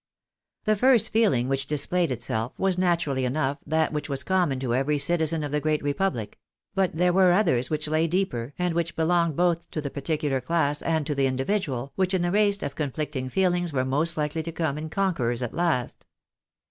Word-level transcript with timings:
The 0.63 0.75
first 0.75 1.11
feeling 1.13 1.47
which 1.47 1.67
displayed 1.67 2.11
itself 2.11 2.53
was 2.57 2.75
naturally 2.75 3.23
enough 3.23 3.59
that 3.67 3.93
which 3.93 4.09
was 4.09 4.23
common 4.23 4.59
to 4.61 4.73
every 4.73 4.97
citizen 4.97 5.43
of 5.43 5.51
the 5.51 5.59
great 5.59 5.83
republic; 5.83 6.39
but 6.73 6.95
there 6.95 7.13
were 7.13 7.33
others 7.33 7.69
which 7.69 7.87
lay 7.87 8.07
deeper, 8.07 8.55
and 8.57 8.73
which 8.73 8.95
belonged 8.95 9.35
both 9.35 9.69
to 9.69 9.79
the 9.79 9.91
particular 9.91 10.41
class 10.41 10.81
and 10.81 11.05
to 11.05 11.13
the 11.13 11.27
individual,^ 11.27 11.91
which 11.95 12.15
in 12.15 12.23
the 12.23 12.31
race 12.31 12.63
of 12.63 12.73
conflict 12.75 13.15
ing 13.15 13.29
feelings 13.29 13.73
were 13.73 13.85
most 13.85 14.17
likely 14.17 14.41
to 14.41 14.51
come 14.51 14.75
in 14.79 14.89
conquerors 14.89 15.43
at 15.43 15.53
last. 15.53 16.07